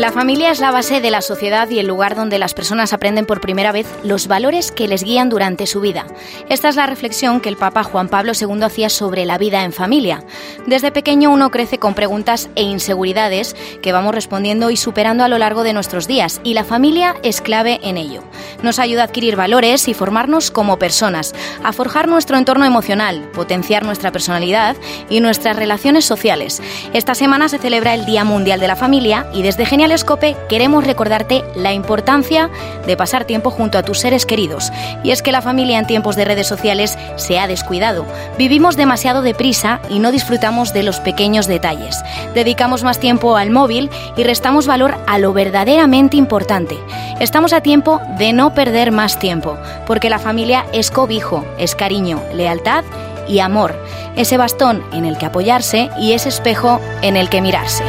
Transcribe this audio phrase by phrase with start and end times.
[0.00, 3.26] La familia es la base de la sociedad y el lugar donde las personas aprenden
[3.26, 6.06] por primera vez los valores que les guían durante su vida.
[6.48, 9.74] Esta es la reflexión que el Papa Juan Pablo II hacía sobre la vida en
[9.74, 10.24] familia.
[10.66, 15.36] Desde pequeño uno crece con preguntas e inseguridades que vamos respondiendo y superando a lo
[15.36, 18.24] largo de nuestros días y la familia es clave en ello.
[18.62, 23.84] Nos ayuda a adquirir valores y formarnos como personas, a forjar nuestro entorno emocional, potenciar
[23.84, 24.76] nuestra personalidad
[25.10, 26.62] y nuestras relaciones sociales.
[26.94, 30.86] Esta semana se celebra el Día Mundial de la Familia y desde Genial Escope queremos
[30.86, 32.50] recordarte la importancia
[32.86, 34.72] de pasar tiempo junto a tus seres queridos.
[35.02, 38.04] Y es que la familia en tiempos de redes sociales se ha descuidado.
[38.38, 42.02] Vivimos demasiado deprisa y no disfrutamos de los pequeños detalles.
[42.34, 46.78] Dedicamos más tiempo al móvil y restamos valor a lo verdaderamente importante.
[47.20, 52.22] Estamos a tiempo de no perder más tiempo, porque la familia es cobijo, es cariño,
[52.32, 52.84] lealtad
[53.28, 53.74] y amor,
[54.16, 57.84] ese bastón en el que apoyarse y ese espejo en el que mirarse.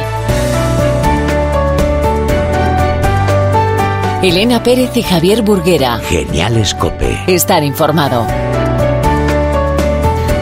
[4.22, 5.98] Elena Pérez y Javier Burguera.
[5.98, 7.24] Genial Escope.
[7.26, 8.24] Estar informado.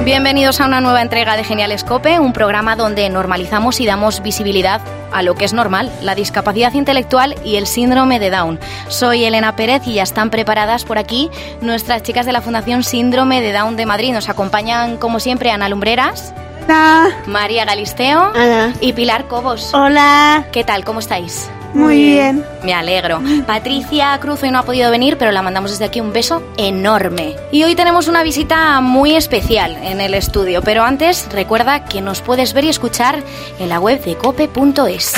[0.05, 4.83] Bienvenidos a una nueva entrega de Genial Escope, un programa donde normalizamos y damos visibilidad
[5.13, 8.61] a lo que es normal, la discapacidad intelectual y el síndrome de Down.
[8.89, 11.31] Soy Elena Pérez y ya están preparadas por aquí
[11.63, 14.13] nuestras chicas de la Fundación Síndrome de Down de Madrid.
[14.13, 16.35] Nos acompañan, como siempre, Ana Lumbreras.
[16.65, 17.09] Hola.
[17.25, 18.31] María Galisteo.
[18.35, 18.75] Hola.
[18.83, 19.73] Y Pilar Cobos.
[19.73, 20.45] Hola.
[20.53, 20.85] ¿Qué tal?
[20.85, 21.49] ¿Cómo estáis?
[21.75, 22.45] Muy bien.
[22.65, 23.21] Me alegro.
[23.47, 27.37] Patricia Cruz hoy no ha podido venir, pero la mandamos desde aquí un beso enorme.
[27.53, 32.21] Y hoy tenemos una visita muy especial en el estudio, pero antes recuerda que nos
[32.21, 33.23] puedes ver y escuchar
[33.59, 35.15] en la web de cope.es.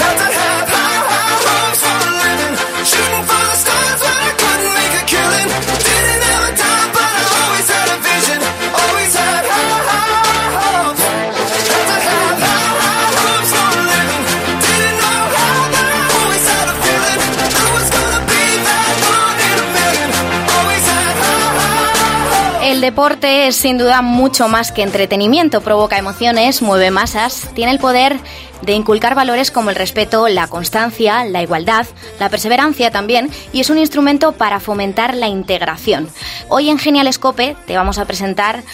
[22.83, 28.19] deporte es sin duda mucho más que entretenimiento, provoca emociones, mueve masas, tiene el poder
[28.61, 31.87] de inculcar valores como el respeto, la constancia, la igualdad,
[32.19, 36.09] la perseverancia también, y es un instrumento para fomentar la integración.
[36.49, 38.65] Hoy en Genial Escope te vamos a presentar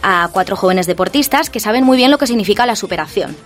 [0.00, 3.36] a cuatro jóvenes deportistas que saben muy bien lo que significa la superación.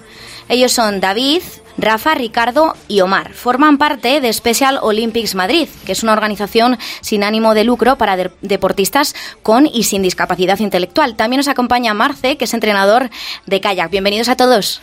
[0.50, 1.43] Ellos son David,
[1.78, 3.34] Rafa, Ricardo y Omar.
[3.34, 8.16] Forman parte de Special Olympics Madrid, que es una organización sin ánimo de lucro para
[8.16, 11.15] de deportistas con y sin discapacidad intelectual.
[11.15, 13.11] También nos acompaña Marce, que es entrenador
[13.47, 13.93] de kayak.
[13.93, 14.81] Bienvenidos a todos.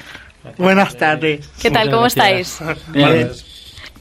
[0.58, 1.50] Buenas tardes.
[1.62, 1.92] ¿Qué tal?
[1.92, 2.60] ¿Cómo estáis?
[2.94, 3.30] Bien.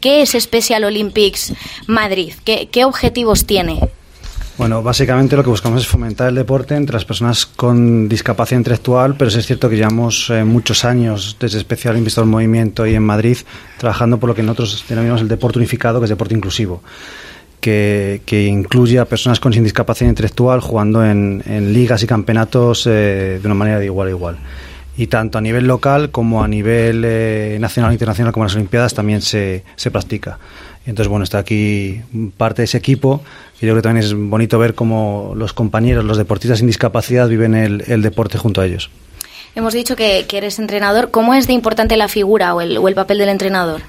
[0.00, 1.52] ¿Qué es Special Olympics
[1.88, 2.32] Madrid?
[2.44, 3.80] ¿Qué, qué objetivos tiene?
[4.58, 9.14] Bueno, básicamente lo que buscamos es fomentar el deporte entre las personas con discapacidad intelectual,
[9.14, 13.36] pero es cierto que llevamos eh, muchos años desde Especial Invistor Movimiento y en Madrid
[13.76, 16.82] trabajando por lo que nosotros denominamos el deporte unificado, que es deporte inclusivo,
[17.60, 23.38] que, que incluye a personas con discapacidad intelectual jugando en, en ligas y campeonatos eh,
[23.42, 24.38] de una manera de igual a igual.
[24.96, 28.54] Y tanto a nivel local como a nivel eh, nacional e internacional como en las
[28.54, 30.38] Olimpiadas también se, se practica.
[30.86, 32.00] Entonces, bueno, está aquí
[32.36, 33.22] parte de ese equipo.
[33.60, 37.28] Y yo creo que también es bonito ver cómo los compañeros, los deportistas sin discapacidad,
[37.28, 38.90] viven el, el deporte junto a ellos.
[39.56, 41.10] Hemos dicho que, que, eres entrenador.
[41.10, 43.80] ¿Cómo es de importante la figura o el, o el papel del entrenador?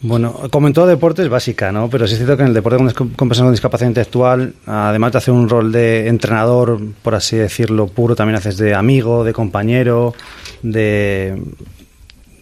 [0.00, 1.88] Bueno, como en todo deporte es básica, ¿no?
[1.88, 5.12] Pero sí es cierto que en el deporte con, con personas con discapacidad intelectual, además
[5.12, 9.32] de hacer un rol de entrenador, por así decirlo, puro, también haces de amigo, de
[9.32, 10.14] compañero,
[10.62, 11.40] de,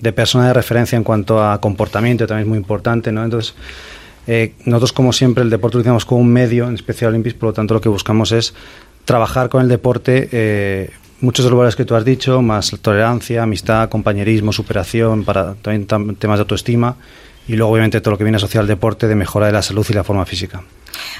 [0.00, 3.25] de persona de referencia en cuanto a comportamiento, también es muy importante, ¿no?
[3.25, 3.55] Entonces,
[4.27, 7.50] eh, nosotros, como siempre, el deporte lo utilizamos como un medio, en especial Olympics, por
[7.50, 8.54] lo tanto, lo que buscamos es
[9.04, 10.91] trabajar con el deporte eh,
[11.21, 15.87] muchos de los valores que tú has dicho, más tolerancia, amistad, compañerismo, superación, para también
[16.16, 16.97] temas de autoestima
[17.47, 19.84] y luego, obviamente, todo lo que viene asociado al deporte de mejora de la salud
[19.88, 20.62] y la forma física.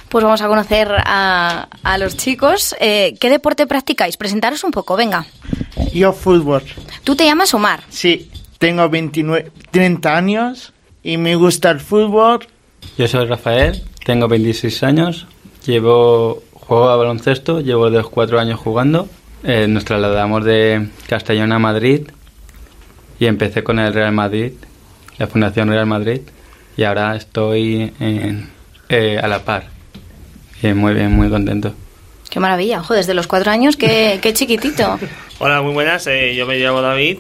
[0.09, 2.75] Pues vamos a conocer a, a los chicos.
[2.81, 4.17] Eh, ¿Qué deporte practicáis?
[4.17, 5.27] Presentaros un poco, venga.
[5.93, 6.63] Yo fútbol.
[7.03, 7.83] ¿Tú te llamas Omar?
[7.91, 8.31] Sí,
[8.65, 10.73] tengo 29, 30 años
[11.03, 12.47] y me gusta el fútbol.
[12.97, 15.27] Yo soy Rafael, tengo 26 años,
[15.67, 19.07] llevo juego a baloncesto, llevo de los cuatro años jugando.
[19.43, 22.09] Eh, nos trasladamos de Castellón a Madrid
[23.21, 24.53] y empecé con el Real Madrid,
[25.19, 26.23] la Fundación Real Madrid,
[26.75, 28.49] y ahora estoy en,
[28.89, 29.67] eh, a la par.
[30.63, 31.75] Muy bien, muy contento.
[32.31, 34.99] Qué maravilla, ojo, desde los cuatro años, qué, qué chiquitito.
[35.39, 37.19] Hola, muy buenas, eh, yo me llamo David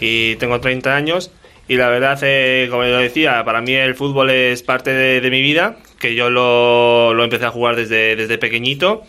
[0.00, 1.30] y tengo 30 años
[1.68, 5.30] y la verdad, eh, como yo decía, para mí el fútbol es parte de, de
[5.30, 9.02] mi vida, que yo lo, lo, empecé a jugar desde, desde pequeñito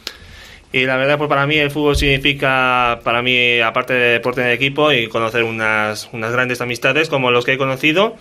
[0.74, 4.50] Y la verdad, pues para mí el fútbol significa, para mí, aparte de deporte en
[4.50, 8.16] equipo y conocer unas, unas grandes amistades como los que he conocido.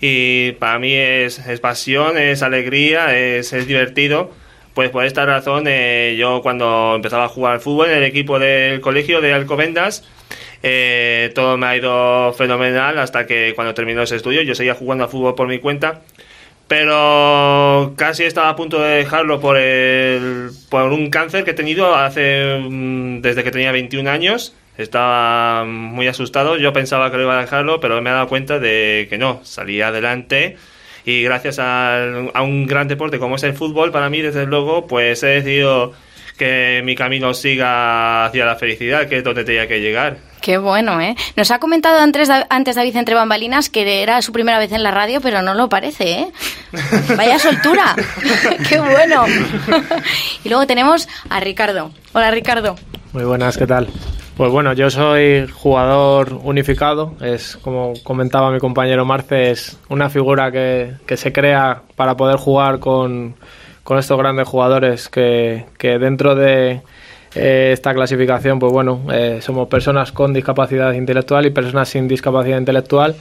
[0.00, 4.30] Y para mí es, es pasión, es alegría, es, es divertido.
[4.74, 8.38] Pues por esta razón, eh, yo cuando empezaba a jugar al fútbol en el equipo
[8.38, 10.04] del colegio de Alcobendas,
[10.62, 15.04] eh, todo me ha ido fenomenal hasta que cuando terminó ese estudio yo seguía jugando
[15.04, 16.02] al fútbol por mi cuenta
[16.68, 22.58] pero casi estaba a punto de dejarlo por el, un cáncer que he tenido hace
[22.60, 27.42] mm, desde que tenía 21 años estaba muy asustado yo pensaba que lo iba a
[27.42, 30.56] dejarlo pero me he dado cuenta de que no salí adelante
[31.06, 32.04] y gracias a,
[32.34, 35.94] a un gran deporte como es el fútbol para mí desde luego pues he decidido
[36.40, 40.16] que mi camino siga hacia la felicidad, que es donde tenía que llegar.
[40.40, 41.16] Qué bueno, ¿eh?
[41.36, 44.90] Nos ha comentado antes, antes David entre bambalinas que era su primera vez en la
[44.90, 46.32] radio, pero no lo parece, ¿eh?
[47.16, 47.94] Vaya soltura.
[48.68, 49.26] Qué bueno.
[50.44, 51.90] y luego tenemos a Ricardo.
[52.12, 52.76] Hola, Ricardo.
[53.12, 53.88] Muy buenas, ¿qué tal?
[54.36, 60.50] Pues bueno, yo soy jugador unificado, es como comentaba mi compañero Marce, es una figura
[60.50, 63.34] que, que se crea para poder jugar con,
[63.82, 66.80] con estos grandes jugadores que, que dentro de
[67.34, 72.58] eh, esta clasificación, pues bueno, eh, somos personas con discapacidad intelectual y personas sin discapacidad
[72.58, 73.14] intelectual.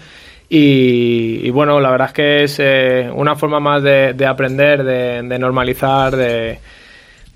[0.52, 5.38] Y, bueno, la verdad es que es eh, una forma más de, de aprender, de,
[5.38, 6.60] normalizar, de,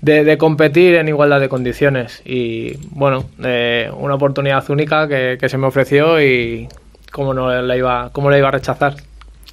[0.00, 2.22] de, competir en igualdad de condiciones.
[2.24, 6.66] Y bueno, una oportunidad única que, que, se me ofreció y
[7.12, 8.96] cómo no la iba, cómo la iba a rechazar.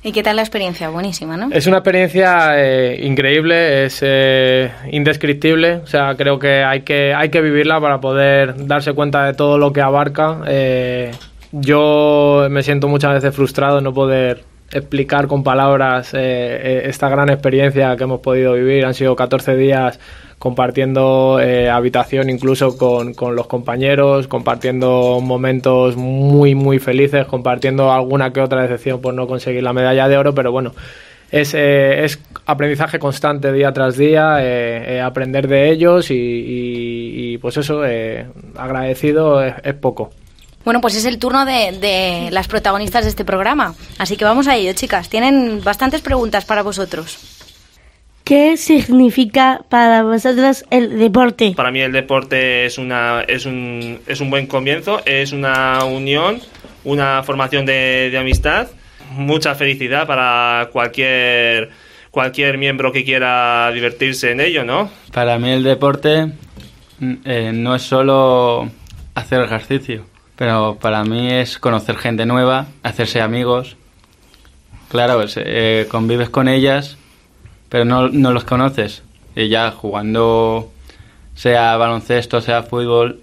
[0.04, 0.90] ¿Y qué tal la experiencia?
[0.90, 1.50] Buenísima, ¿no?
[1.52, 5.76] Es una experiencia eh, increíble, es eh, indescriptible.
[5.76, 9.60] O sea, creo que hay, que hay que vivirla para poder darse cuenta de todo
[9.60, 10.42] lo que abarca.
[10.48, 11.12] Eh,
[11.52, 17.30] yo me siento muchas veces frustrado de no poder explicar con palabras eh, esta gran
[17.30, 18.86] experiencia que hemos podido vivir.
[18.86, 20.00] Han sido 14 días
[20.42, 28.34] compartiendo eh, habitación incluso con, con, los compañeros, compartiendo momentos muy, muy felices, compartiendo alguna
[28.34, 30.72] que otra decepción por no conseguir la medalla de oro, pero bueno,
[31.30, 32.18] es, eh, es
[32.48, 38.26] aprendizaje constante día tras día, eh, eh aprender de ellos y, y, pues eso, eh,
[38.58, 40.10] agradecido es, es, poco.
[40.66, 44.48] Bueno, pues es el turno de, de las protagonistas de este programa, así que vamos
[44.48, 45.08] a ello, chicas.
[45.08, 47.41] Tienen bastantes preguntas para vosotros.
[48.24, 51.54] ¿Qué significa para vosotros el deporte?
[51.56, 56.40] Para mí el deporte es, una, es, un, es un buen comienzo, es una unión,
[56.84, 58.68] una formación de, de amistad,
[59.12, 61.72] mucha felicidad para cualquier,
[62.12, 64.92] cualquier miembro que quiera divertirse en ello, ¿no?
[65.12, 66.32] Para mí el deporte
[67.26, 68.70] eh, no es solo
[69.16, 73.78] hacer ejercicio, pero para mí es conocer gente nueva, hacerse amigos.
[74.90, 76.98] Claro, eh, convives con ellas
[77.72, 79.02] pero no, no los conoces.
[79.34, 80.70] Y ya jugando,
[81.36, 83.22] sea baloncesto, sea fútbol,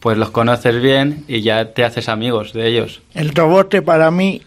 [0.00, 3.00] pues los conoces bien y ya te haces amigos de ellos.
[3.14, 4.42] El deporte para mí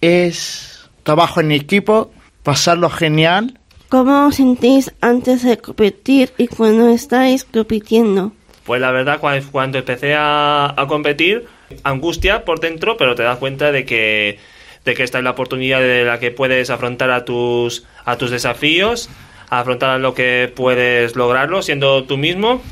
[0.00, 2.10] es trabajo en equipo,
[2.42, 3.60] pasarlo genial.
[3.90, 8.32] ¿Cómo os sentís antes de competir y cuando estáis compitiendo?
[8.64, 11.44] Pues la verdad, cuando, cuando empecé a, a competir,
[11.82, 14.38] angustia por dentro, pero te das cuenta de que
[14.86, 18.30] de que esta es la oportunidad de la que puedes afrontar a tus, a tus
[18.30, 19.10] desafíos,
[19.50, 22.62] a afrontar lo que puedes lograrlo siendo tú mismo.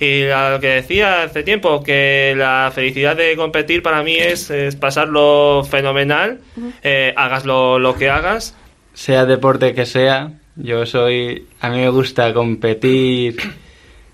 [0.00, 4.74] Y lo que decía hace tiempo, que la felicidad de competir para mí es, es
[4.74, 6.40] pasarlo fenomenal,
[6.82, 8.56] eh, hagas lo, lo, que hagas.
[8.94, 13.36] Sea deporte que sea, yo soy, a mí me gusta competir,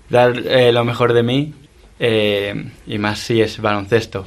[0.09, 1.53] dar eh, lo mejor de mí,
[1.99, 4.25] eh, y más si es baloncesto.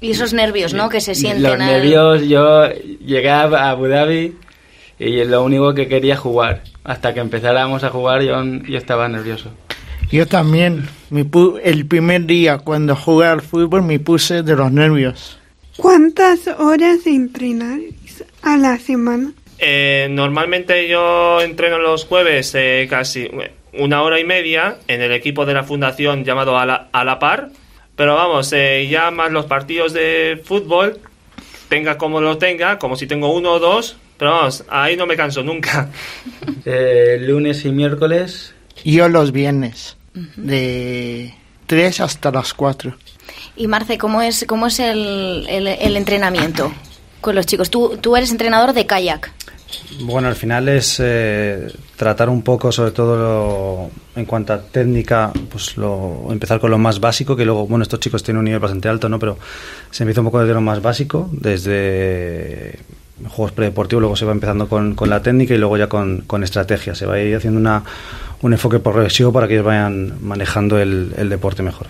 [0.00, 0.88] Y esos nervios, ¿no?
[0.88, 1.42] Que se sienten.
[1.42, 4.36] Los nervios, yo llegué a Abu Dhabi
[4.98, 6.62] y lo único que quería jugar.
[6.84, 9.50] Hasta que empezáramos a jugar yo, yo estaba nervioso.
[10.10, 10.88] Yo también.
[11.10, 11.24] Me
[11.62, 15.38] el primer día cuando jugué al fútbol me puse de los nervios.
[15.76, 19.32] ¿Cuántas horas entrenáis a la semana?
[19.58, 23.28] Eh, normalmente yo entreno los jueves eh, casi
[23.72, 27.18] una hora y media en el equipo de la fundación llamado A la, a la
[27.18, 27.50] Par
[27.96, 31.00] pero vamos, eh, ya más los partidos de fútbol,
[31.68, 35.16] tenga como lo tenga, como si tengo uno o dos, pero vamos, ahí no me
[35.16, 35.90] canso nunca.
[36.68, 38.52] Eh, lunes y miércoles.
[38.84, 40.34] Yo los viernes, uh -huh.
[40.34, 41.34] de
[41.66, 42.96] 3 hasta las 4.
[43.56, 46.72] Y Marce, ¿cómo es, cómo es el, el, el entrenamiento
[47.20, 47.70] con los chicos?
[47.70, 49.30] Tú, tú eres entrenador de kayak.
[50.00, 55.32] Bueno, al final es eh, tratar un poco, sobre todo lo, en cuanto a técnica,
[55.50, 58.60] pues lo, empezar con lo más básico, que luego, bueno, estos chicos tienen un nivel
[58.60, 59.18] bastante alto, ¿no?
[59.18, 59.38] Pero
[59.90, 62.78] se empieza un poco desde lo más básico, desde
[63.28, 66.94] juegos predeportivos, luego se va empezando con, la técnica y luego ya con, estrategia.
[66.94, 67.82] Se va a ir haciendo una,
[68.42, 71.88] un enfoque progresivo para que ellos vayan manejando el, el deporte mejor.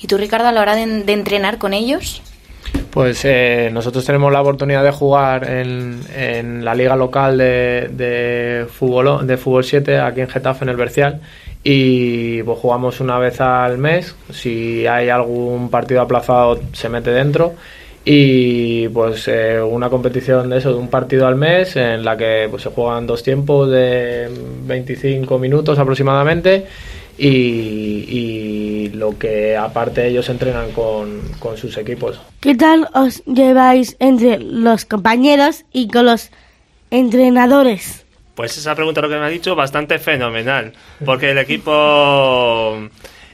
[0.00, 2.22] ¿Y tú, Ricardo, a la hora de entrenar con ellos?
[2.90, 9.26] Pues eh, nosotros tenemos la oportunidad de jugar en, la liga local de, de, fútbol,
[9.26, 11.20] de fútbol 7 aquí en Getafe, en el Bercial,
[11.62, 14.14] y pues, jugamos una vez al mes.
[14.32, 17.54] Si hay algún partido aplazado, se mete dentro.
[18.02, 22.46] Y pues eh, una competición de eso, de un partido al mes, en la que
[22.50, 24.28] pues, se juegan dos tiempos de
[24.64, 26.66] 25 minutos aproximadamente.
[27.22, 32.18] Y, y lo que aparte ellos entrenan con, con sus equipos.
[32.40, 36.30] ¿Qué tal os lleváis entre los compañeros y con los
[36.90, 38.06] entrenadores?
[38.34, 40.72] Pues esa pregunta lo que me ha dicho bastante fenomenal,
[41.04, 42.88] porque el equipo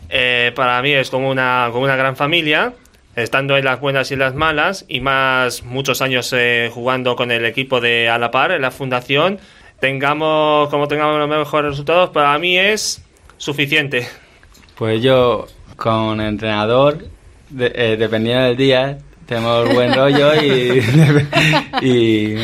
[0.08, 2.72] eh, para mí es como una, como una gran familia,
[3.14, 7.30] estando en las buenas y en las malas, y más muchos años eh, jugando con
[7.30, 9.38] el equipo de Alapar en la fundación,
[9.78, 13.05] tengamos como tengamos los mejores resultados, para mí es
[13.38, 14.06] suficiente.
[14.76, 17.06] Pues yo con el entrenador,
[17.50, 20.82] de, eh, dependiendo del día, tenemos buen rollo y,
[21.82, 22.36] y,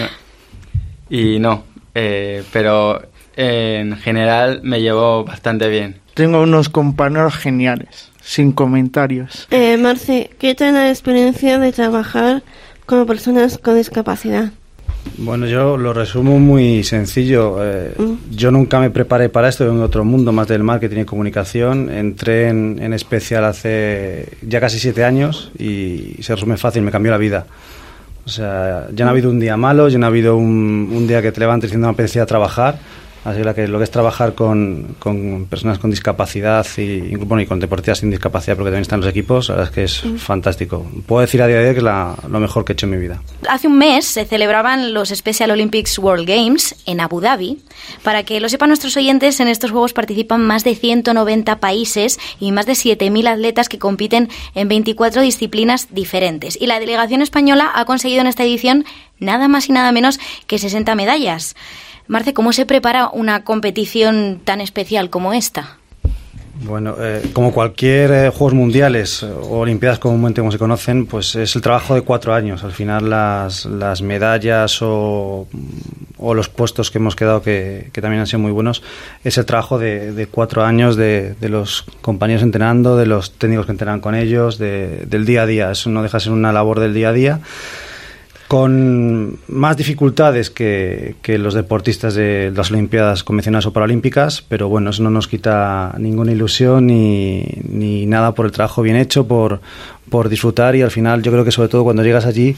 [1.11, 3.03] y no, eh, pero
[3.37, 6.01] en general me llevo bastante bien.
[6.15, 9.49] Tengo unos compañeros geniales, sin comentarios.
[9.51, 12.43] Eh, Marce, ¿qué tal la experiencia de trabajar
[12.87, 14.53] con personas con discapacidad?
[15.19, 17.57] Bueno, yo lo resumo muy sencillo.
[17.61, 18.13] Eh, Mm.
[18.31, 21.91] Yo nunca me preparé para esto, en otro mundo más del marketing y comunicación.
[21.91, 27.13] Entré en, en especial hace ya casi siete años y se resume fácil, me cambió
[27.13, 27.47] la vida.
[28.25, 31.07] O sea, ya no ha habido un día malo, ya no ha habido un, un
[31.07, 32.79] día que te levantes diciendo me apetecía trabajar.
[33.25, 37.61] Así que, lo que es trabajar con, con personas con discapacidad y, bueno, y con
[37.61, 40.85] deportistas sin discapacidad, porque también están los equipos, la verdad es que es fantástico.
[41.07, 42.91] Puedo decir a día de hoy que es la- lo mejor que he hecho en
[42.93, 43.23] mi vida.
[43.49, 47.59] Hace un mes se celebraban los Special Olympics World Games en Abu Dhabi.
[48.03, 52.51] Para que lo sepan nuestros oyentes, en estos Juegos participan más de 190 países y
[52.53, 56.59] más de 7.000 atletas que compiten en 24 disciplinas diferentes.
[56.61, 58.85] Y la delegación española ha conseguido en esta edición
[59.21, 61.55] nada más y nada menos que 60 medallas.
[62.09, 65.79] Marce, ¿cómo se prepara una competición tan especial como esta?
[66.65, 71.35] Bueno, eh, como cualquier eh, Juegos Mundiales eh, o Olimpiadas comúnmente como se conocen, pues
[71.35, 72.63] es el trabajo de cuatro años.
[72.63, 75.49] Al final las, las medallas o,
[76.19, 78.83] o los puestos que hemos quedado, que, que también han sido muy buenos,
[79.25, 83.67] es el trabajo de, de cuatro años de, de los compañeros entrenando, de los técnicos
[83.67, 85.71] que entrenan con ellos, de- del día a día.
[85.73, 87.41] Eso no deja de ser una labor del día a día
[88.53, 94.91] con más dificultades que, que los deportistas de las Olimpiadas convencionales o paralímpicas, pero bueno,
[94.91, 99.63] eso no nos quita ninguna ilusión ni, ni nada por el trabajo bien hecho, por,
[100.11, 102.55] por disfrutar y al final yo creo que sobre todo cuando llegas allí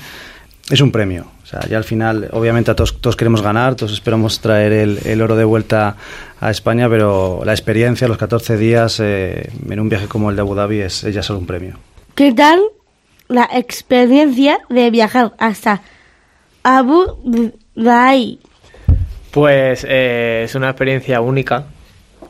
[0.69, 1.27] es un premio.
[1.45, 4.99] O sea, ya al final, obviamente a todos, todos queremos ganar, todos esperamos traer el,
[5.05, 5.95] el oro de vuelta
[6.41, 10.43] a España, pero la experiencia, los 14 días eh, en un viaje como el de
[10.43, 11.79] Abu Dhabi es, es ya solo un premio.
[12.17, 12.59] ¿Qué tal
[13.29, 15.83] la experiencia de viajar hasta
[16.63, 18.39] Abu Dhabi?
[19.31, 21.65] Pues eh, es una experiencia única,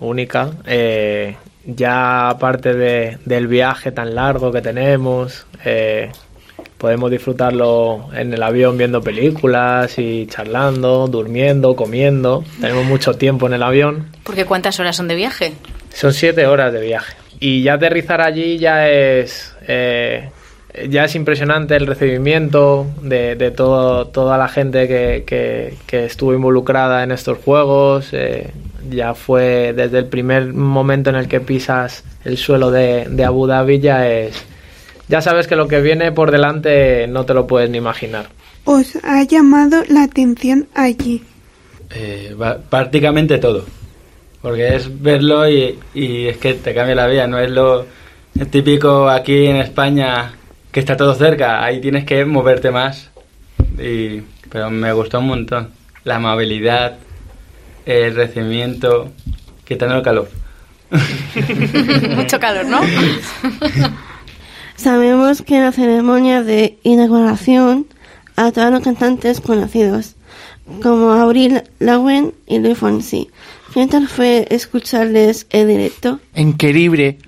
[0.00, 0.50] única.
[0.66, 1.36] eh,
[1.66, 6.10] ya aparte de, del viaje tan largo que tenemos, eh,
[6.76, 12.44] podemos disfrutarlo en el avión viendo películas y charlando, durmiendo, comiendo.
[12.60, 14.08] Tenemos mucho tiempo en el avión.
[14.24, 15.54] Porque ¿cuántas horas son de viaje?
[15.92, 17.14] Son siete horas de viaje.
[17.40, 19.54] Y ya aterrizar allí ya es.
[19.66, 20.30] eh,
[20.88, 26.35] ya es impresionante el recibimiento de, de todo, toda la gente que, que- que estuvo
[26.35, 28.09] involucrada en estos juegos.
[28.12, 28.50] eh,
[28.90, 33.47] ya fue desde el primer momento en el que pisas el suelo de, de Abu
[33.47, 34.45] Dhabi, ya es.
[35.09, 38.26] Ya sabes que lo que viene por delante no te lo puedes ni imaginar.
[38.64, 41.23] ¿Os ha llamado la atención allí?
[41.95, 42.35] Eh,
[42.71, 43.64] prácticamente todo.
[44.43, 47.26] Porque es verlo y, y es que te cambia la vida.
[47.26, 47.87] No es lo
[48.50, 50.33] típico aquí en España
[50.75, 51.64] que está todo cerca.
[51.64, 53.09] Ahí tienes que moverte más.
[53.78, 55.71] Y, pero me gustó un montón.
[56.02, 56.99] La amabilidad,
[57.87, 59.12] el recibimiento,
[59.64, 60.28] quitando el calor.
[62.16, 62.81] Mucho calor, ¿no?
[64.76, 67.87] Sabemos que en la ceremonia de inauguración
[68.35, 70.16] actuaron cantantes conocidos
[70.83, 73.31] como Avril Lawen y Luis Fonsi.
[73.73, 76.19] ¿Qué tal fue escucharles en directo?
[76.35, 77.19] Increíble.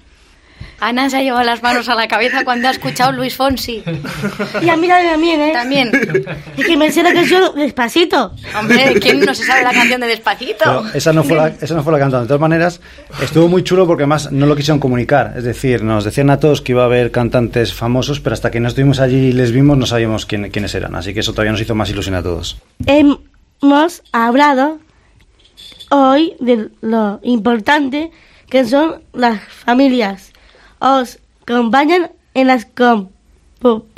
[0.79, 3.83] Ana se ha llevado las manos a la cabeza cuando ha escuchado Luis Fonsi.
[4.63, 5.53] Y a mí también, ¿eh?
[5.53, 5.91] También.
[6.57, 8.33] Es que me sé la canción despacito.
[8.59, 10.57] Hombre, ¿quién no se sabe la canción de Despacito?
[10.59, 12.25] Pero esa no fue la, esa no fue la cantante.
[12.25, 12.81] De todas maneras,
[13.23, 15.33] estuvo muy chulo porque además no lo quisieron comunicar.
[15.37, 18.61] Es decir, nos decían a todos que iba a haber cantantes famosos, pero hasta que
[18.61, 20.95] no estuvimos allí y les vimos no sabíamos quién- quiénes eran.
[20.95, 22.59] Así que eso todavía nos hizo más ilusión a todos.
[22.87, 24.79] Hemos hablado
[25.91, 28.11] hoy de lo importante
[28.51, 30.33] que son las familias.
[30.89, 32.67] ¿Os acompañan en las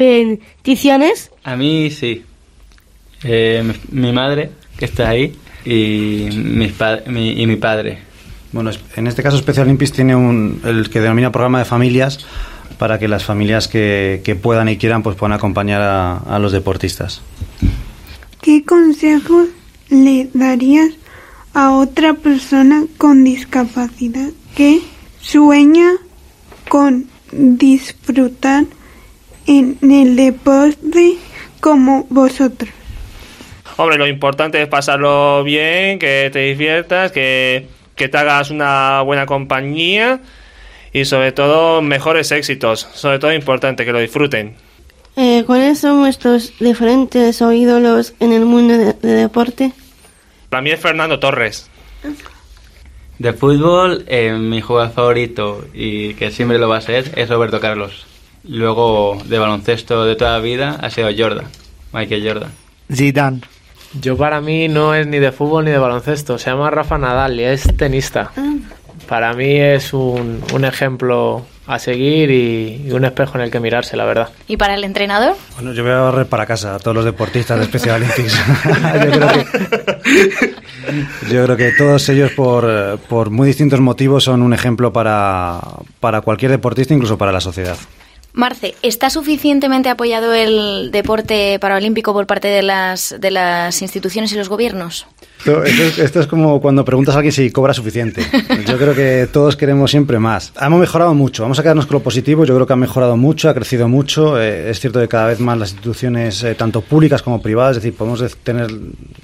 [0.07, 1.31] competiciones?
[1.45, 2.25] A mí sí.
[3.25, 7.99] Eh, mi, mi madre, que está ahí, y, mis pa- mi, y mi padre.
[8.53, 12.21] Bueno, en este caso Special Olympics tiene un, el que denomina programa de familias
[12.79, 16.53] para que las familias que, que puedan y quieran pues puedan acompañar a, a los
[16.53, 17.21] deportistas.
[18.41, 19.49] ¿Qué consejos
[19.91, 20.91] le darías
[21.55, 24.81] a otra persona con discapacidad que
[25.21, 25.91] sueña
[26.69, 28.65] con disfrutar
[29.47, 31.17] en el deporte
[31.61, 32.71] como vosotros?
[33.77, 39.25] Hombre, lo importante es pasarlo bien, que te diviertas, que, que te hagas una buena
[39.27, 40.21] compañía
[40.93, 42.89] y sobre todo mejores éxitos.
[42.93, 44.57] Sobre todo importante que lo disfruten.
[45.17, 49.73] Eh, ¿Cuáles son vuestros diferentes o ídolos en el mundo de, de deporte?
[50.49, 51.69] Para mí es Fernando Torres.
[53.19, 57.61] De fútbol, eh, mi jugador favorito, y que siempre lo va a ser, es Roberto
[57.61, 58.07] Carlos.
[58.45, 61.47] Luego, de baloncesto de toda la vida, ha sido Jordan,
[61.93, 62.51] Michael Jordan.
[62.93, 63.41] Zidane.
[64.01, 67.41] Yo para mí no es ni de fútbol ni de baloncesto, se llama Rafa Nadal
[67.41, 68.31] y es tenista.
[69.09, 73.61] Para mí es un, un ejemplo a seguir y, y un espejo en el que
[73.61, 74.29] mirarse, la verdad.
[74.47, 75.37] ¿Y para el entrenador?
[75.55, 78.35] Bueno, yo voy a barrer para casa a todos los deportistas de Special Olympics.
[79.05, 80.55] yo, creo que,
[81.31, 85.61] yo creo que todos ellos, por, por muy distintos motivos, son un ejemplo para,
[86.01, 87.77] para cualquier deportista, incluso para la sociedad.
[88.39, 93.13] Marce, ¿está suficientemente apoyado el deporte paralímpico por parte de las,
[93.83, 95.09] instituciones y los gobiernos?
[95.99, 98.23] Esto, es, como cuando preguntas a alguien si cobra suficiente.
[98.65, 100.53] Yo creo que todos queremos siempre más.
[100.61, 101.43] Hemos mejorado mucho.
[101.43, 102.45] Vamos a quedarnos con lo positivo.
[102.45, 104.41] Yo creo que ha mejorado mucho, ha crecido mucho.
[104.41, 107.83] Eh, es cierto que cada vez más las instituciones, eh, tanto públicas como privadas, es
[107.83, 108.71] decir, podemos de- tener,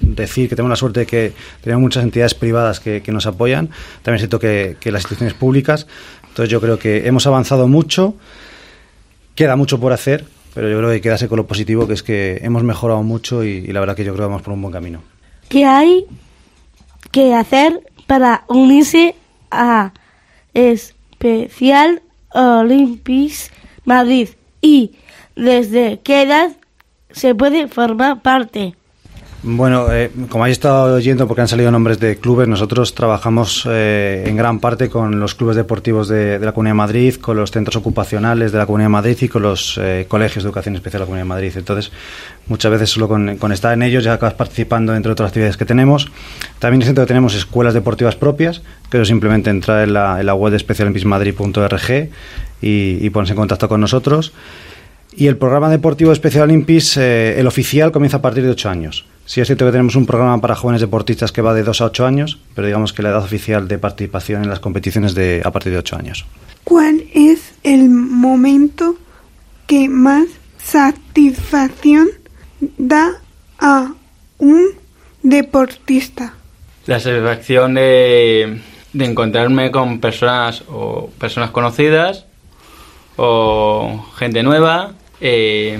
[0.01, 1.31] decir que tenemos la suerte de que
[1.61, 3.69] tenemos muchas entidades privadas que, que nos apoyan.
[4.03, 5.87] También es cierto que, que las instituciones públicas.
[6.27, 8.15] Entonces yo creo que hemos avanzado mucho.
[9.35, 12.39] Queda mucho por hacer, pero yo creo que quedarse con lo positivo, que es que
[12.41, 14.73] hemos mejorado mucho y, y la verdad que yo creo que vamos por un buen
[14.73, 15.01] camino.
[15.49, 16.05] ¿Qué hay
[17.11, 19.15] que hacer para unirse
[19.51, 19.91] a
[20.53, 22.01] Especial
[22.33, 23.51] Olympics
[23.83, 24.29] Madrid?
[24.61, 24.93] ¿Y
[25.35, 26.55] desde qué edad
[27.11, 28.75] se puede formar parte?
[29.47, 34.23] Bueno, eh, como habéis estado oyendo, porque han salido nombres de clubes, nosotros trabajamos eh,
[34.25, 37.51] en gran parte con los clubes deportivos de, de la Comunidad de Madrid, con los
[37.51, 40.93] centros ocupacionales de la Comunidad de Madrid y con los eh, colegios de educación especial
[40.93, 41.51] de la Comunidad de Madrid.
[41.57, 41.91] Entonces,
[42.47, 45.65] muchas veces solo con, con estar en ellos ya acabas participando entre otras actividades que
[45.65, 46.11] tenemos.
[46.57, 50.25] También es cierto que tenemos escuelas deportivas propias, que es simplemente entrar en la, en
[50.25, 52.09] la web de especialimpismadrid.org
[52.63, 54.33] y, y ponerse en contacto con nosotros.
[55.15, 58.69] Y el programa deportivo de Special Olympics, eh, el oficial, comienza a partir de 8
[58.69, 59.05] años.
[59.25, 61.85] Sí es cierto que tenemos un programa para jóvenes deportistas que va de 2 a
[61.85, 65.51] 8 años, pero digamos que la edad oficial de participación en las competiciones de a
[65.51, 66.25] partir de 8 años.
[66.63, 68.95] ¿Cuál es el momento
[69.65, 72.07] que más satisfacción
[72.77, 73.13] da
[73.59, 73.93] a
[74.37, 74.65] un
[75.23, 76.33] deportista?
[76.85, 78.61] La satisfacción de,
[78.93, 82.25] de encontrarme con personas o personas conocidas
[83.15, 84.93] o gente nueva.
[85.19, 85.77] eh,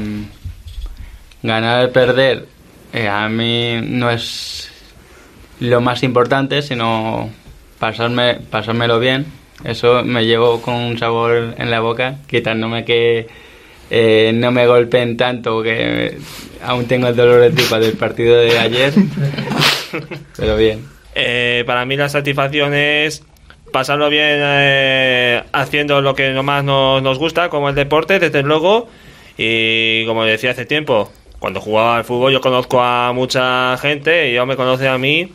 [1.44, 2.55] ganar o perder
[2.96, 4.72] eh, a mí no es
[5.60, 7.30] lo más importante, sino
[7.78, 9.26] pasarme, pasármelo bien.
[9.66, 13.28] Eso me llevo con un sabor en la boca, quitándome que
[13.90, 16.18] eh, no me golpeen tanto que
[16.64, 18.94] aún tengo el dolor de tripa del partido de ayer.
[20.38, 20.86] Pero bien.
[21.16, 23.24] Eh, para mí la satisfacción es
[23.74, 28.88] pasarlo bien eh, haciendo lo que más nos, nos gusta, como el deporte, desde luego.
[29.38, 34.32] Y como decía hace tiempo, cuando jugaba al fútbol yo conozco a mucha gente y
[34.32, 35.32] ellos me conocen a mí.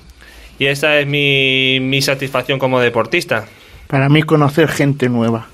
[0.58, 3.46] Y esa es mi, mi satisfacción como deportista.
[3.86, 5.46] Para mí conocer gente nueva.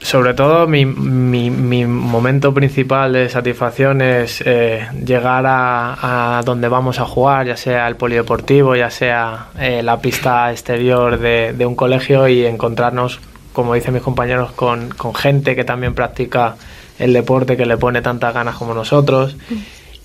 [0.00, 6.68] Sobre todo mi, mi, mi momento principal de satisfacción es eh, llegar a, a donde
[6.68, 11.66] vamos a jugar, ya sea el polideportivo, ya sea eh, la pista exterior de, de
[11.66, 13.20] un colegio y encontrarnos,
[13.52, 16.56] como dicen mis compañeros, con, con gente que también practica
[16.98, 19.36] el deporte, que le pone tantas ganas como nosotros.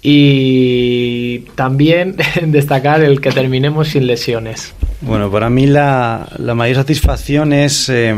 [0.02, 4.74] Y también destacar el que terminemos sin lesiones.
[5.02, 8.14] Bueno, para mí la, la mayor satisfacción es, eh,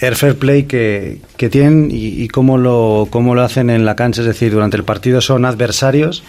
[0.00, 3.96] el fair play que, que tienen y, y cómo, lo, cómo lo hacen en la
[3.96, 4.22] cancha.
[4.22, 6.22] Es decir, durante el partido son adversarios,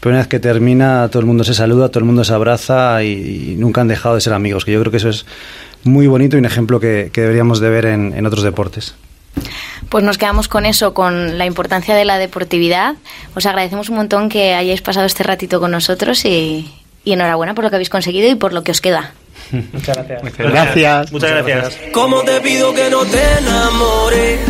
[0.00, 3.02] pero una vez que termina todo el mundo se saluda, todo el mundo se abraza
[3.04, 5.26] y, y nunca han dejado de ser amigos, que yo creo que eso es
[5.84, 8.94] muy bonito y un ejemplo que, que deberíamos de ver en, en otros deportes.
[9.90, 12.94] Pues nos quedamos con eso, con la importancia de la deportividad.
[13.34, 16.72] Os agradecemos un montón que hayáis pasado este ratito con nosotros y,
[17.04, 19.12] y enhorabuena por lo que habéis conseguido y por lo que os queda.
[19.72, 20.36] Muchas gracias.
[20.38, 21.12] Gracias.
[21.12, 21.78] Muchas gracias.
[21.92, 24.40] ¿Cómo te pido que no te enamores?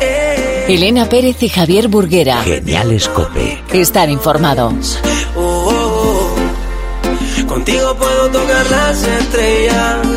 [0.00, 2.42] Eh, Elena Pérez y Javier Burguera.
[2.42, 3.58] Genial Cope.
[3.72, 4.72] Estar informado.
[5.36, 6.34] Oh, oh,
[7.38, 7.46] oh.
[7.46, 10.09] Contigo puedo tocar las estrellas.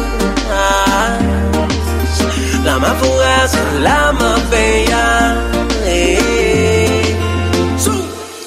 [2.64, 5.36] La más fugaz, la más bella.
[5.86, 6.24] Eh.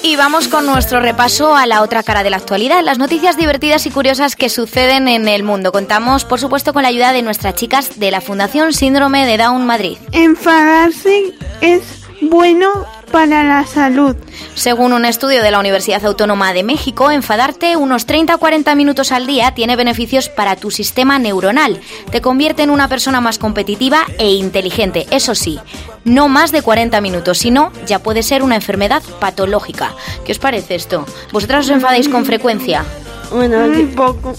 [0.03, 3.85] Y vamos con nuestro repaso a la otra cara de la actualidad, las noticias divertidas
[3.85, 5.71] y curiosas que suceden en el mundo.
[5.71, 9.65] Contamos, por supuesto, con la ayuda de nuestras chicas de la Fundación Síndrome de Down
[9.65, 9.97] Madrid.
[10.13, 11.83] Enfadarse es
[12.21, 14.15] bueno para la salud.
[14.55, 19.53] Según un estudio de la Universidad Autónoma de México, enfadarte unos 30-40 minutos al día
[19.53, 21.79] tiene beneficios para tu sistema neuronal.
[22.11, 25.07] Te convierte en una persona más competitiva e inteligente.
[25.11, 25.59] Eso sí,
[26.03, 29.93] no más de 40 minutos, si no, ya puede ser una enfermedad patológica.
[30.25, 31.05] ¿Qué os parece esto?
[31.31, 32.83] ¿Vosotras os enfadáis con frecuencia?
[33.29, 34.33] Bueno, Un poco.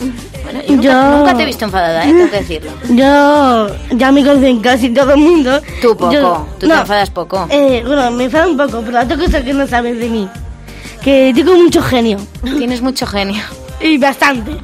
[0.45, 2.07] Bueno, yo nunca, Yo- nunca te he visto enfadada, ¿eh?
[2.15, 2.71] tengo que decirlo.
[2.89, 5.61] Yo ya me conocen casi todo el mundo.
[5.83, 7.47] Tú poco, Yo- tú te enfadas poco.
[7.51, 10.29] Eh, bueno, me enfado un poco, pero otra cosa que no sabes de mí.
[11.03, 12.19] Que tengo mucho genio.
[12.43, 13.43] Tienes mucho genio.
[13.81, 14.57] Y bastante.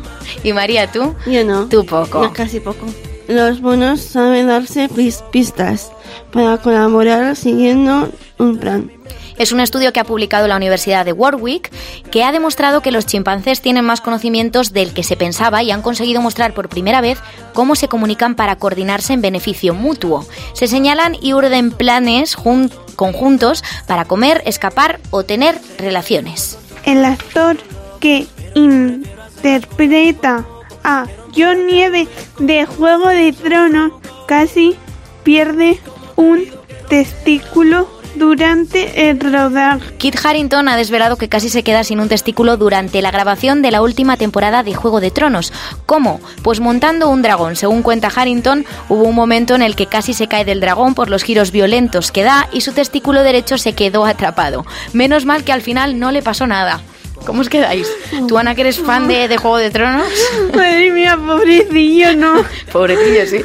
[0.42, 1.14] Y María, ¿tú?
[1.24, 1.66] yo no.
[1.68, 2.24] Tú poco.
[2.24, 2.84] Yo casi poco.
[3.28, 5.92] Los buenos saben darse pis- pistas
[6.32, 8.90] para colaborar siguiendo un plan.
[9.36, 11.70] Es un estudio que ha publicado la Universidad de Warwick
[12.10, 15.82] que ha demostrado que los chimpancés tienen más conocimientos del que se pensaba y han
[15.82, 17.18] conseguido mostrar por primera vez
[17.52, 20.24] cómo se comunican para coordinarse en beneficio mutuo.
[20.52, 26.56] Se señalan y urden planes jun- conjuntos para comer, escapar o tener relaciones.
[26.84, 27.56] El actor
[27.98, 30.44] que interpreta
[30.84, 32.06] a John Nieve
[32.38, 33.92] de Juego de Tronos
[34.28, 34.76] casi
[35.24, 35.80] pierde
[36.16, 36.44] un
[36.88, 39.96] testículo durante el rodaje.
[39.98, 43.70] Kit Harrington ha desvelado que casi se queda sin un testículo durante la grabación de
[43.70, 45.52] la última temporada de Juego de Tronos.
[45.86, 46.20] ¿Cómo?
[46.42, 47.56] Pues montando un dragón.
[47.56, 51.10] Según cuenta Harrington, hubo un momento en el que casi se cae del dragón por
[51.10, 54.64] los giros violentos que da y su testículo derecho se quedó atrapado.
[54.92, 56.80] Menos mal que al final no le pasó nada.
[57.26, 57.88] ¿Cómo os quedáis?
[58.28, 60.08] ¿Tú, Ana, que eres fan de, de Juego de Tronos?
[60.54, 62.44] Madre mía, pobrecillo, no.
[62.70, 63.40] Pobrecillo, sí.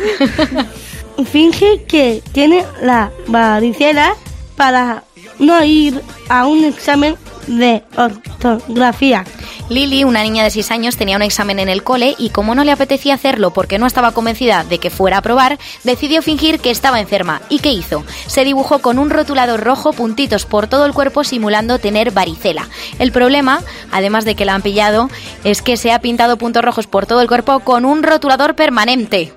[1.25, 4.15] Finge que tiene la varicela
[4.59, 5.05] para
[5.39, 7.15] no ir a un examen
[7.47, 9.23] de ortografía.
[9.69, 12.65] Lily, una niña de 6 años, tenía un examen en el cole y como no
[12.65, 16.71] le apetecía hacerlo porque no estaba convencida de que fuera a probar, decidió fingir que
[16.71, 17.41] estaba enferma.
[17.47, 18.03] ¿Y qué hizo?
[18.27, 22.67] Se dibujó con un rotulador rojo puntitos por todo el cuerpo simulando tener varicela.
[22.99, 23.61] El problema,
[23.93, 25.09] además de que la han pillado,
[25.45, 29.31] es que se ha pintado puntos rojos por todo el cuerpo con un rotulador permanente.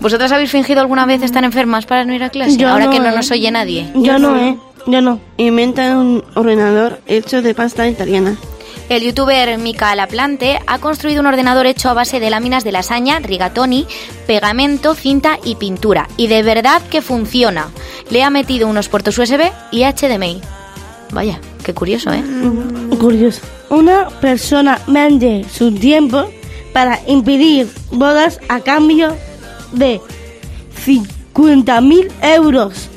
[0.00, 2.56] ¿Vosotras habéis fingido alguna vez estar enfermas para no ir a clase?
[2.56, 3.12] Yo Ahora no, que no ¿eh?
[3.14, 3.90] nos oye nadie.
[3.94, 4.56] Yo no, ¿eh?
[4.86, 5.20] Yo no.
[5.36, 8.36] Inventan un ordenador hecho de pasta italiana.
[8.88, 13.18] El youtuber Mika Laplante ha construido un ordenador hecho a base de láminas de lasaña,
[13.18, 13.84] rigatoni,
[14.28, 16.08] pegamento, cinta y pintura.
[16.16, 17.68] Y de verdad que funciona.
[18.10, 20.40] Le ha metido unos puertos USB y HDMI.
[21.10, 22.22] Vaya, qué curioso, ¿eh?
[23.00, 23.40] Curioso.
[23.70, 26.30] Una persona vende su tiempo
[26.72, 29.16] para impedir bodas a cambio
[29.72, 30.00] de
[30.84, 32.88] 50.000 euros.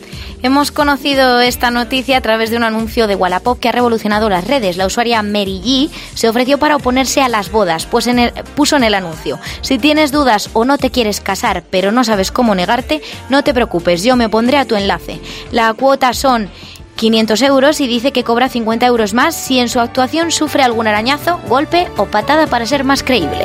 [0.42, 4.48] Hemos conocido esta noticia a través de un anuncio de Wallapop que ha revolucionado las
[4.48, 4.78] redes.
[4.78, 8.78] La usuaria Mary G se ofreció para oponerse a las bodas, pues en el- puso
[8.78, 12.56] en el anuncio, si tienes dudas o no te quieres casar pero no sabes cómo
[12.56, 15.20] negarte, no te preocupes, yo me pondré a tu enlace.
[15.52, 16.50] La cuota son
[16.96, 20.88] 500 euros y dice que cobra 50 euros más si en su actuación sufre algún
[20.88, 23.44] arañazo, golpe o patada para ser más creíble.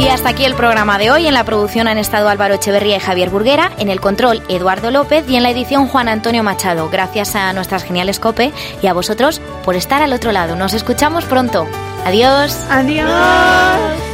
[0.00, 1.26] Y hasta aquí el programa de hoy.
[1.26, 5.28] En la producción han estado Álvaro Echeverría y Javier Burguera, en el control Eduardo López
[5.28, 6.88] y en la edición Juan Antonio Machado.
[6.88, 8.50] Gracias a nuestras geniales COPE
[8.82, 10.56] y a vosotros por estar al otro lado.
[10.56, 11.66] Nos escuchamos pronto.
[12.06, 12.56] Adiós.
[12.70, 13.10] Adiós.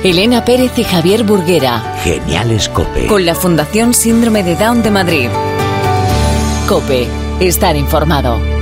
[0.02, 1.80] Elena Pérez y Javier Burguera.
[2.02, 3.06] Genial Cope.
[3.06, 5.28] Con la Fundación Síndrome de Down de Madrid.
[6.66, 7.06] Cope.
[7.38, 8.55] Estar informado.